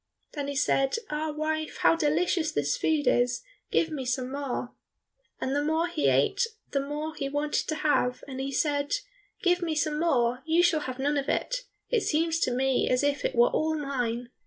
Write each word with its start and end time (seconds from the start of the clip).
Then 0.33 0.47
he 0.47 0.55
said, 0.55 0.95
"Ah, 1.11 1.29
wife, 1.31 1.77
how 1.81 1.95
delicious 1.95 2.51
this 2.51 2.75
food 2.75 3.05
is, 3.05 3.43
give 3.69 3.91
me 3.91 4.03
some 4.03 4.31
more." 4.31 4.73
And 5.39 5.55
the 5.55 5.63
more 5.63 5.89
he 5.89 6.07
ate 6.07 6.47
the 6.71 6.79
more 6.79 7.13
he 7.13 7.29
wanted 7.29 7.67
to 7.67 7.75
have, 7.75 8.23
and 8.27 8.39
he 8.39 8.51
said, 8.51 8.95
"Give 9.43 9.61
me 9.61 9.75
some 9.75 9.99
more, 9.99 10.41
you 10.43 10.63
shall 10.63 10.79
have 10.79 10.97
none 10.97 11.19
of 11.19 11.29
it. 11.29 11.65
It 11.91 12.01
seems 12.01 12.39
to 12.39 12.51
me 12.51 12.89
as 12.89 13.03
if 13.03 13.23
it 13.23 13.35
were 13.35 13.51
all 13.51 13.77
mine." 13.77 14.31